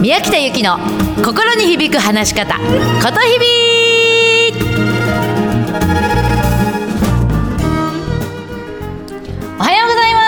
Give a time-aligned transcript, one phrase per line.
[0.00, 0.78] 宮北由紀の
[1.22, 3.46] 心に響く話し方ことひび
[9.58, 10.20] おはようございま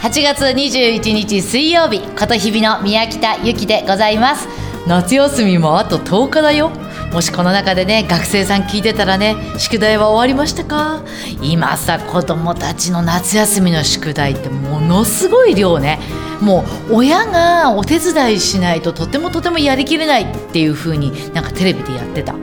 [0.00, 0.08] す。
[0.08, 4.48] 8月21日水曜日ことひびの宮北由紀でございます。
[4.88, 6.72] 夏休みもあと10日だよ。
[7.12, 11.02] もしこの中でね学生さん聞いてたらね宿題は終わりましたか？
[11.42, 15.98] 今さ子供たちの夏休みの宿題ってものすごい量ね。
[16.40, 22.34] もう親がお手伝いしないととてもとてもやりきれないっていう風になんかテレビでやってた。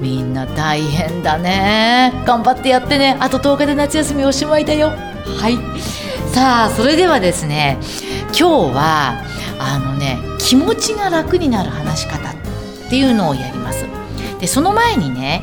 [0.00, 2.12] みんな大変だね。
[2.24, 3.16] 頑張ってやってね。
[3.20, 4.88] あと10日で夏休みおしまいだよ。
[4.88, 5.58] はい。
[6.32, 7.78] さあそれではですね
[8.28, 9.22] 今日は
[9.58, 12.34] あのね気持ちが楽になる話し方っ
[12.88, 13.81] ていうのをやります。
[14.42, 15.42] でその前にね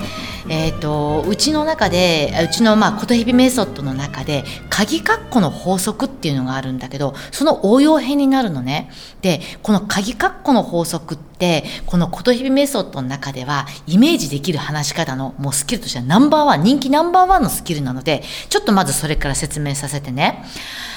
[0.52, 8.89] えーと、うちの中でうちのまあ琴日々メソッドの中で鍵括弧の法則っていうのがあるんだけどその応用編になるのね。
[9.22, 20.44] でこの鍵括弧の法則ってこの琴日々メソッドの中ではイメージできる話し方のもうスキルとしてはナンバーワン人気ナンバーワンのスキルなのでちょっとまずそれから説明させてね。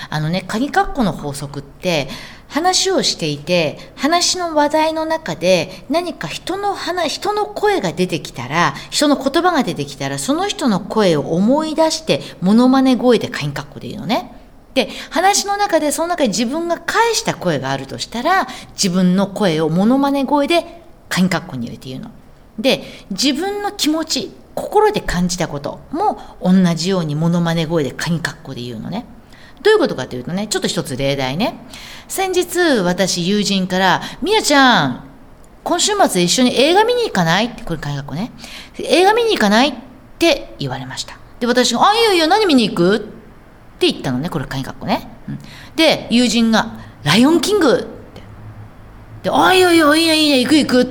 [0.09, 2.09] あのね鍵括弧の法則って
[2.53, 14.31] 話をしていて話の話題の中で何か人の話人の声が出てきたら人の言葉が出てきたらその人の声を思い出してモノマネ声でカインカッコで言うのね。
[14.75, 22.11] で話の中でその中に自分が返した声があるとしたら自分の声をモノマネ声でカインカッコに入れて言うの。
[22.59, 29.07] で自分の気持ち心で感じたことも同じようにモノマネ声でカインカッコで言うのね。
[29.63, 31.55] どういうことかというとね、ちょっと一つ例題ね。
[32.09, 35.05] 先日、私、友人から、みやちゃん、
[35.65, 37.47] 今週末一緒に映画見に行かない？
[37.47, 38.33] って、これ海学校ね。
[38.79, 39.69] 映画見に行かない？
[39.69, 39.75] っ
[40.19, 41.17] て言われました。
[41.39, 42.97] で、私が、あ、いいよいいよ、何見に行く？
[42.97, 43.01] っ
[43.79, 45.09] て言ったのね、これ海学校ね。
[45.29, 45.39] うん、
[45.77, 47.89] で、友人が、ライオンキングって。
[49.23, 50.87] で、あ、いいよいいよ、いいね、いいね、行く行くっ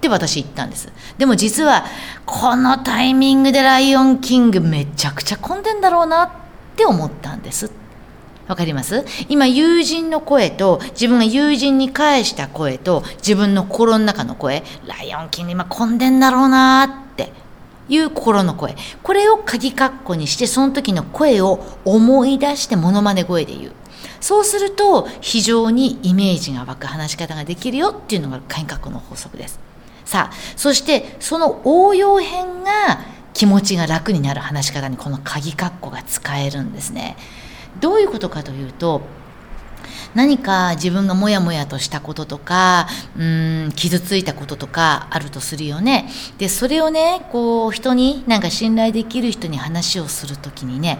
[0.00, 0.92] て私言ったんです。
[1.16, 1.86] でも実は、
[2.26, 6.30] このタイミングでライオンキングめちゃくちゃ混んでんだろうなっ
[6.76, 7.70] て思ったんです。
[8.50, 9.04] わかります？
[9.28, 17.32] 今友人の声と自分が友人に返した声と自分の心の中の声ライオンキング今混んでんだろうなって
[17.88, 18.74] いう心の声。
[19.04, 23.72] これを鍵括弧にしてその時の声を思い出してモノマネ声で言う。
[24.20, 29.60] そうすると非常にイメージが湧く話し方ができるよっていうのが鍵括弧の法則です。
[30.04, 32.98] さあそしてその応用編が
[33.32, 37.16] 気持ちが楽になる話し方にこの鍵括弧が使えるんですね。
[37.80, 39.02] どういうことかというと
[40.14, 46.10] 何か自分がモヤモヤとしたこととかうん傷ついたこととかあるとするよね。
[46.38, 50.98] でそれをねこう人になんか信頼できる人に話をする時にね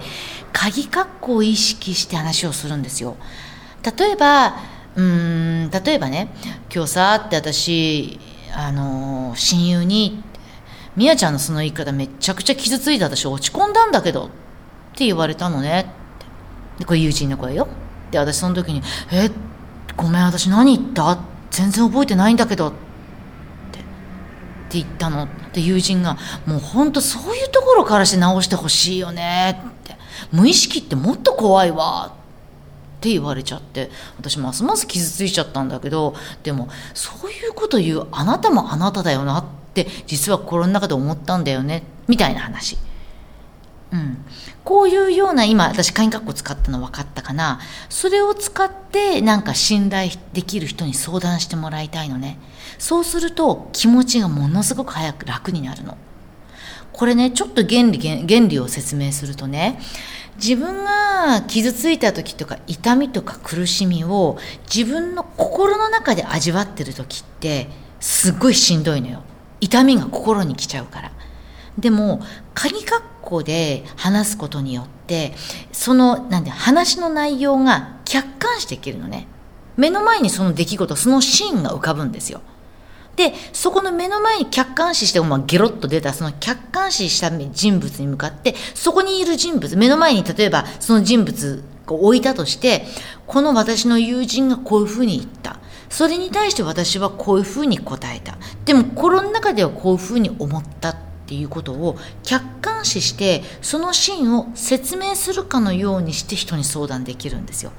[0.52, 3.16] 鍵括弧を意識して話をするんですよ。
[3.98, 4.56] 例えば
[4.94, 6.32] うん例えばね
[6.72, 8.20] 今日さって私
[8.54, 10.22] あの親友に
[10.96, 14.26] 「みやちゃんのその言い方めちゃくちゃ傷ついた私落ち込んだんだけど」
[14.94, 15.99] って言われたのね。
[16.86, 17.68] これ友人の声よ。
[18.10, 18.82] で私その時に
[19.12, 19.30] 「え
[19.96, 21.18] ごめん私何言った?」
[21.50, 22.72] 全然覚えてないんだけどっ
[23.72, 23.78] て。
[23.78, 25.28] って言ったの。
[25.52, 29.96] で友人が「もうほんとそういうところからして直してほしいよね」って
[30.32, 32.12] 「無意識ってもっと怖いわ」
[33.00, 41.82] って言われちゃって私ますます傷ついちゃったんだけどでもそういうこと言うあなたもあなただよなって実は心の中で思ったんだよね。
[42.08, 42.76] みたいな話。
[43.92, 44.24] うん、
[44.62, 47.60] こういうような今私鍵括弧使ったの分かったかな。
[47.88, 52.38] それを使ってなんか信頼できる人に相談してもらいたいのね。
[52.78, 55.96] そうすると気持ちがものすごく早く楽になるの。
[56.92, 59.80] これねちょっと原理原理を説明するとね
[60.36, 64.38] 自分が傷ついた時とか痛みとか苦しみを
[64.72, 67.68] 自分の心の中で味わってる時って
[68.00, 69.22] すっごいしんどいのよ。
[69.60, 71.12] 痛みが心に来ちゃうから。
[71.80, 72.20] でも
[72.54, 75.32] 鍵括弧で話すことによって
[75.72, 79.26] そのなんで話の内容が客観視できるのね。
[79.76, 82.42] 目の前にその出来事そのシーンが浮かぶんですよ。
[83.16, 92.84] でそこの目の前に客観視してまあ、ゲロッと出たその客観視した人物に向かってそこにいる人物目の前に例えばその人物を置いたとして
[93.26, 95.58] この私の友人がこういうふうに言った。
[95.90, 98.38] それに対して私はこういうふうに答えた。
[98.64, 100.96] でも心の中ではこういうふうに思った。
[101.30, 107.70] っていうことを客観視してそのシーンを説明するかのようにして人に相談できるんですよ。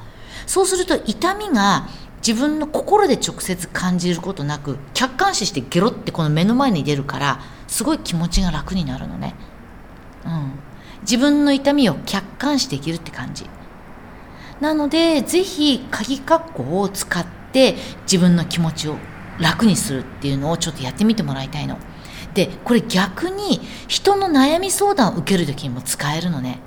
[0.48, 1.90] そうすると痛みが
[2.26, 9.36] 自分の心で直接感じることなく客観視してゲロってこの目の前に出るからすごい気持ちが楽になるのね。
[10.24, 10.54] うん、
[11.02, 13.46] 自分の痛みを客観視できるって感じ。
[14.62, 18.96] なので是非鍵括弧を使って自分の気持ちを
[19.40, 21.78] 楽にするっていうのをちょっとやってみてもらいたいの。
[22.34, 26.60] でこれ逆に人の悩み相談を受ける時にも使えるのね。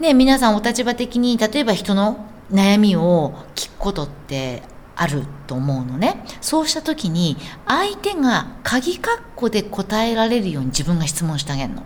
[0.00, 4.62] ね皆さんお立場的に例えば人の悩みを聞くことって
[4.94, 6.24] あると思うのね。
[6.40, 7.36] そうした時に
[7.66, 11.82] 相手が鍵括弧で答えられるように自分が質問してあげるの。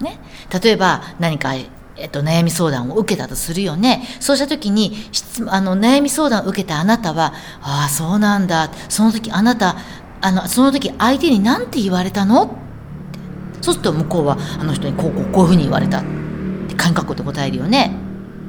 [0.00, 0.18] ね。
[0.62, 1.54] 例えば何か
[1.96, 4.02] えっと、悩み相談を受けたとするよね。
[4.18, 4.92] そうした時に、
[5.48, 8.70] あの、悩み相談を受けたあなたは、ああ、そうなんだ。
[8.88, 9.76] その時あなた、
[10.22, 12.44] あの、その時相手に何て言われたの？
[12.44, 12.54] って
[13.60, 16.00] そうすると向こうは、あの人にこうこうこういうふうに言われた。
[16.00, 16.04] っ
[16.68, 17.94] て感覚で答えるよね。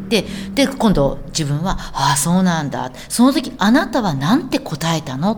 [0.08, 2.92] で、で、今度自分は、ああ、そうなんだ。
[3.10, 5.36] その時あなたは何て答えたの？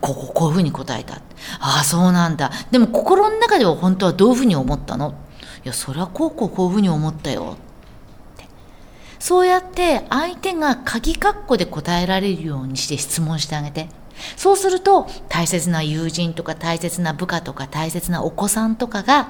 [0.00, 1.14] こうこうこういうふうに答えた。
[1.60, 2.50] ああ、そうなんだ。
[2.70, 5.14] でも心の中では本当はどういうふうに思ったの？
[5.64, 7.56] いやそれはこうこうこういうふうに思ったよ
[9.18, 13.88] そうやって相手が鍵括弧で答えられるようにして質問してあげて
[14.36, 19.28] そうすると大切な友人とか大切な部下とか大切なお子さんとかが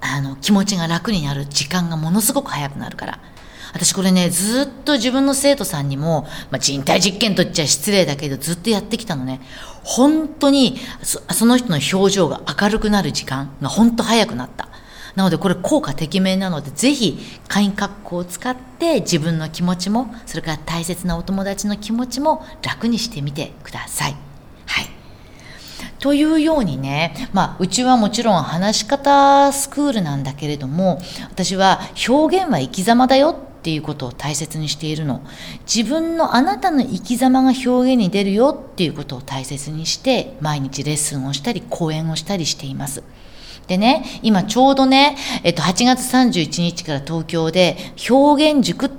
[0.00, 3.20] あの気持ちが楽になる時間がものすごく早くなるから。
[3.72, 9.40] 私これねずっと自分の生徒さんにも、まあ、人体実験と言っちゃ失礼だけどずっとやってきたのね。
[9.82, 14.68] 本当にその人の表情が明るくなる時間が本当早くなった。
[15.16, 17.18] なのでこれ効果てきめんなのでぜひ
[17.48, 24.16] 会員格好を使って自分の気持ちもそれから大切なお友達の気持ちも楽にしてみてください。
[24.66, 24.86] はい。
[25.98, 35.22] というようにね、まあ、うちはもちろん話し方スクールなんだけれども私は表現は生き様だよっていうことを大切にしているの
[35.62, 43.02] 自分のあなたの生き様が表現に出るよっていうことを大切にして毎日レッスンをしたり講演をしたりしています
[43.66, 47.76] でね、今ちょうどね、えっと、8月31日から東京で
[48.08, 48.90] 表現塾、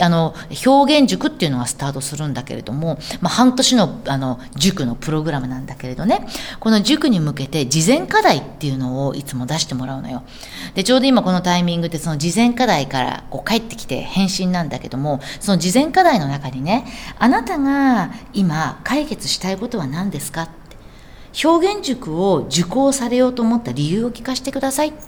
[0.00, 0.34] あの、
[0.66, 6.26] 表現塾っていうのがスタートするんだけれども、まあ、半年の、あの、塾のプログラムなんだけれどね、
[6.60, 10.22] この塾に向けて事前課題っていうのをいつも出してもらうのよ。
[10.74, 16.86] で、ちょうど今このタイミングでその事前課題からこう帰ってきて返信なんだけども、その事前課題の中にね、
[17.18, 20.48] あなたが今解決したいことは何ですか
[21.42, 24.98] 表現塾を受講されようと思った理由を聞かせてくださいって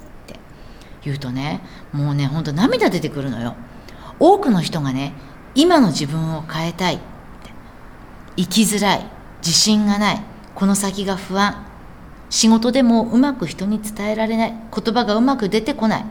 [1.05, 1.61] 言うとね
[1.93, 3.55] もうねほんと涙出てくるのよ。
[4.19, 5.13] 多くの人がね
[5.55, 7.01] 今の自分を変えたい
[8.37, 9.07] 生きづらい。
[9.39, 10.23] 自信がない。
[10.55, 11.65] この先が不安。
[12.29, 14.53] 仕事でもうまく人に伝えられない。
[14.53, 16.05] 言葉がうまく出てこない。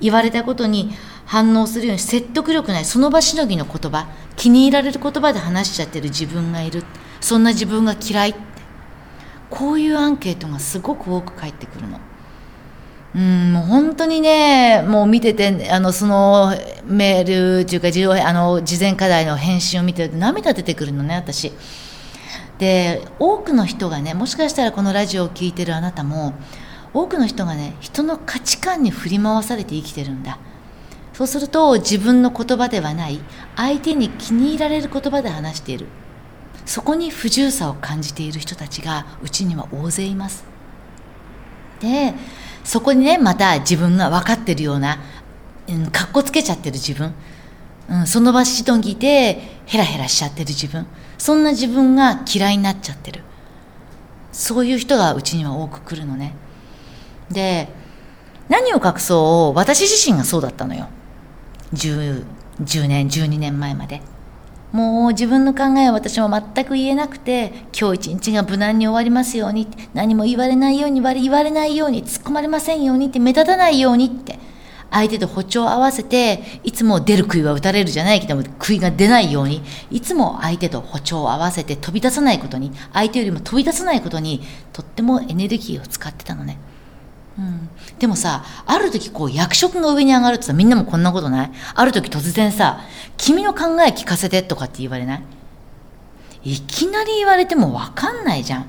[0.00, 0.92] 言われたことに
[1.24, 2.84] 反応するように説得力ない。
[2.84, 4.08] その場しのぎの言葉。
[4.36, 6.84] 気に入られる言葉で話しちゃってる自分がいる。
[7.20, 8.34] そんな自分が嫌い。
[9.52, 12.00] こういうアンケートがすごく多く返ってくるの。
[13.14, 16.54] うんもう本当にねもう見ててあのその
[16.86, 21.52] メールっていうかあの事前課題の返信を見てると涙出てくるのね私。
[22.58, 26.32] で多くの人がねもしかしたらこのラジオを聴いてるあなたも
[26.94, 30.38] 多くの人がね人の価値観に振り回されて生きてるんだ
[31.12, 33.20] そうすると自分の言葉ではない
[33.56, 35.86] 相手に気に入られる言葉で話している
[36.64, 40.44] そこに不自由さを感じている人たちがうちには大勢います。
[41.80, 42.14] で
[42.64, 44.98] そこにねまた自分が分かってるような、
[45.68, 47.12] うん、かっこつけちゃってる自分、
[47.88, 50.86] うん、その場しのぎでヘラヘラしちゃってる自分。
[51.18, 53.22] そんな自分が嫌いになっちゃってる。
[54.32, 56.34] そういう人がうちには多く来るのね。
[57.30, 57.68] で
[58.48, 59.56] 何を隠そう？
[59.56, 60.88] 私自身がそうだったのよ。
[61.74, 62.24] 10,
[62.60, 64.02] 10年12年前まで。
[64.72, 74.38] もう自分の考えは私も全く言えなくて今日一日が無難に終わりますように何も言われないように言われないように突っ込まれませんようにって目立たないようにって
[74.90, 86.58] 相手と歩調を合わせていつも出る杭は打たれるじゃないけども杭が出ないようにいつも相手と歩調を合わせて飛び出さないことに相手よりも飛び出さないことにとってもエネルギーを使ってたのね。
[87.38, 91.50] うん、でもさある時こう役職が上に上がるってさみんなもこんなことない？
[91.74, 92.80] ある時突然さ
[93.16, 95.22] 「君の考え聞かせて」とかって言われない？
[96.44, 98.66] いきなり言われても分かんないじゃん。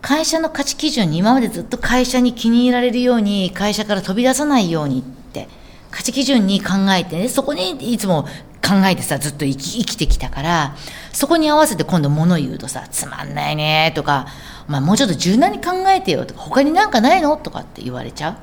[0.00, 5.48] 会社の価値基準に今までずっと会社に気に入られるように会社から飛び出さないようにって。
[5.92, 8.22] 価値基準に考えてねそこにいつも
[8.66, 10.74] 考えてさずっと生き生きてきたから
[11.12, 14.26] そこに合わせて今度物言うとさ「つまんないね」とか
[14.68, 18.34] 「まあ、もうちょっと柔軟に考えてよ」とか「他になんかないの?」とかって言われちゃう。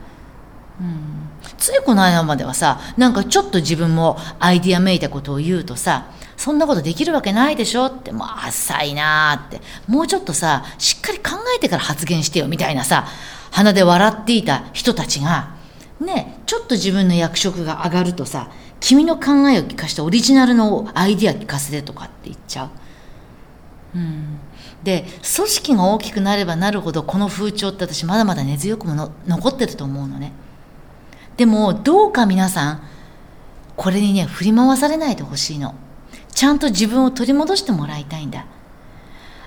[0.82, 6.06] うんついこの間まではさなんかちょっと自分もアイディアめいたことを言うとさ
[6.38, 13.08] そんなことできるわけないでしょってもう浅いなーってもうちょっとさしっかり考えてから発言してよみたいなさ
[13.52, 15.50] 鼻で笑っていた人たちが
[16.00, 18.50] ねちょっと自分の役職が上がるとさ
[18.80, 22.70] 君の考えを聞かしてオリジナルのアイディア聞かせてとかって言っちゃう。
[23.96, 24.40] うん、
[24.84, 25.06] で
[25.36, 30.32] 組織が大きくなればなるほどこの風潮って私まだまだ根強くもの残ってると思うのね。
[31.38, 32.84] でもどうか皆さん
[33.76, 35.76] これにね振り回されないでほしいの。
[36.34, 38.46] ちゃんと自分を取り戻してもらいたいんだ。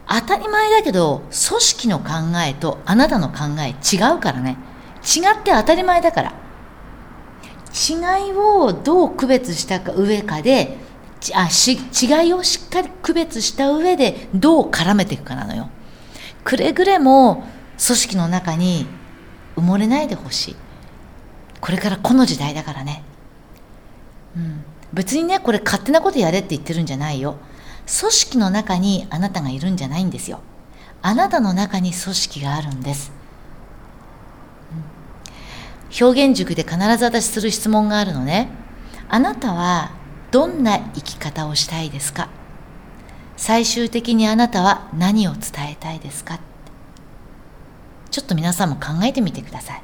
[0.09, 2.11] 当たり前だけど組織の考
[2.47, 4.57] えとあなたの考え違うからね。
[5.03, 6.35] 違って当たり前だから。
[7.73, 10.77] 違いをどう区別したか上かで
[11.35, 15.69] あし違いをしっかり区別した上でどう絡めていくかなのよ。
[16.45, 17.45] くれぐれも
[17.85, 18.87] 組織の中に
[19.57, 20.57] 埋もれないでほしい。
[21.61, 23.02] これからこの時代だからね。
[24.37, 24.64] うん。
[24.93, 27.37] 別にねこれ勝手なことやれって言ってるんじゃないよ。
[28.00, 30.41] 組織の中にあなたがいるんじゃないんですよ。
[31.02, 33.11] あなたの中に組織があるんです、
[35.99, 38.49] うん、表現塾で必ず私する質問があるのね。
[39.09, 39.91] あなたは
[40.33, 42.31] どんな生き方をしたいですか？
[43.37, 46.41] 最終的にあなたは何を伝えたいですか？
[48.11, 49.83] ちょっと皆さんも考えてみてください。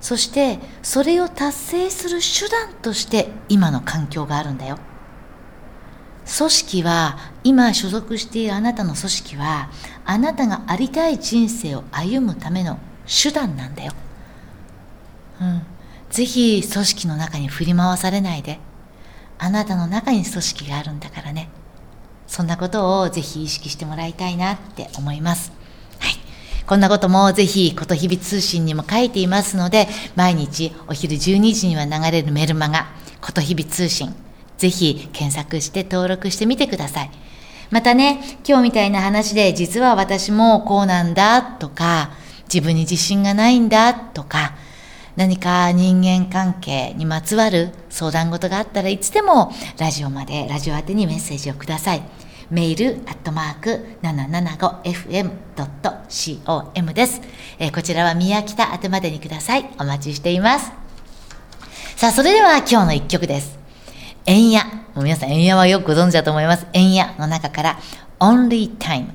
[0.00, 4.78] そしてそれを達成する手段として今の環境があるんだよ。
[6.36, 9.70] 組織は今所属しているあなたの組織は
[10.04, 13.92] あなたがありたい人生を歩むための手段なんだよ、
[15.40, 15.62] うん、
[16.10, 18.58] ぜひ組織の中に振り回されないで。
[19.44, 21.48] あなたの中に組織があるんだからね。
[22.28, 25.50] そんなことをぜひ意識してもらいたいなって思います。
[25.98, 26.12] はい。
[26.64, 32.86] こんなこともぜひこと日々通信にも書いていますので毎日お昼12時には流れるメルマガ
[33.20, 34.14] こと日々通信
[34.58, 37.10] ぜひ検索して登録してみてください。
[37.70, 42.12] またね今日みたいな話で実は私もこうなんだとか
[42.44, 44.54] 自分に自信がないんだとか
[45.16, 52.02] 何か人間関係にまつわる相談事があったらいつでもラジオまでラジオ宛てにメッセージをください。
[52.50, 57.22] メールアットマーク 775fm.com です、
[57.58, 59.70] えー、こちらは宮北宛てまでにください。
[59.78, 60.70] お待ちしています。
[61.96, 63.58] さあ、それでは今日の一曲です。
[64.26, 64.64] エンヤ。
[64.94, 66.66] もう皆さん、エンヤはよくご存知だと思います。
[66.74, 67.78] エンヤの中から
[68.18, 69.06] Only Time。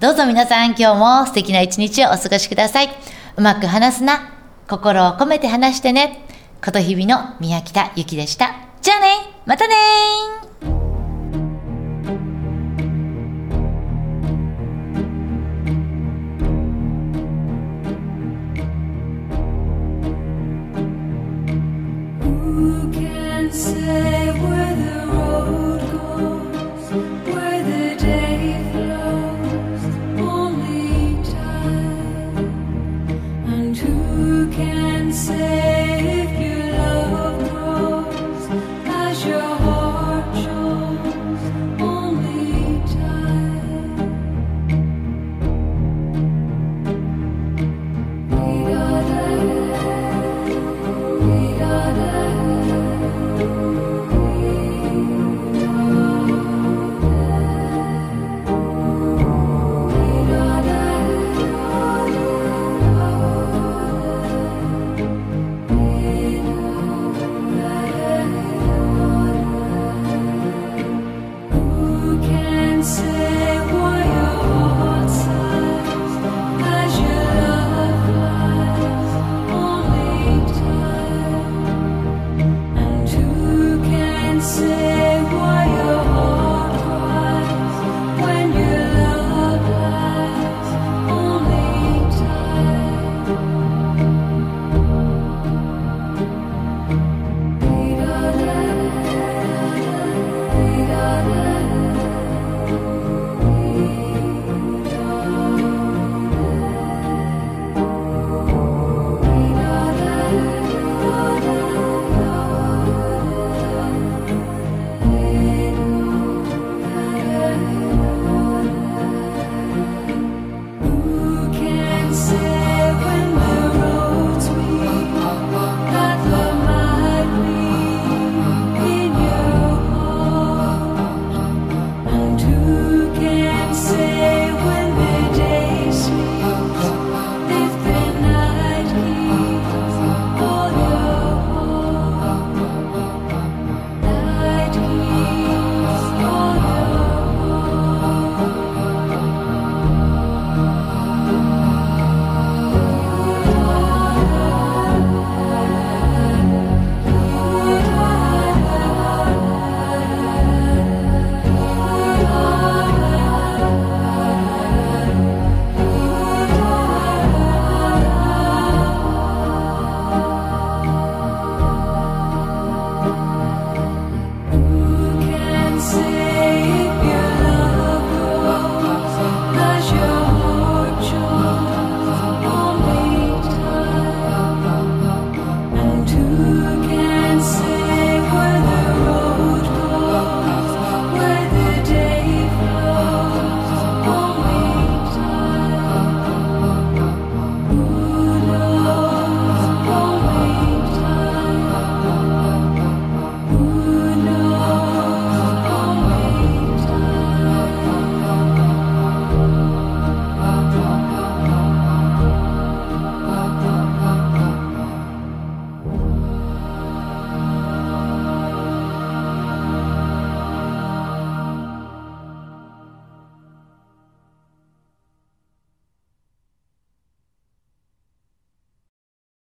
[0.00, 2.88] どうぞ皆さん、今日も素敵な一日をお過ごしください。
[3.36, 4.37] うまく話すな。
[4.68, 6.26] 心を込めて話してね。
[6.62, 8.54] こと日々の宮北ゆきでした。
[8.82, 9.06] じゃあね
[9.46, 10.48] またねー
[23.50, 24.17] say